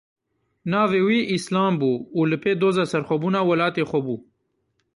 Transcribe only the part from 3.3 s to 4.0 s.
welatê xwe